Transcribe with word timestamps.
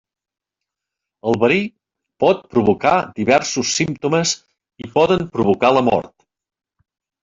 El 1.31 1.37
verí 1.43 1.59
pot 2.25 2.41
provocar 2.55 2.95
diversos 3.21 3.77
símptomes 3.83 4.35
i 4.89 4.93
poden 4.99 5.27
provocar 5.39 5.77
la 5.81 5.89
mort. 5.95 6.15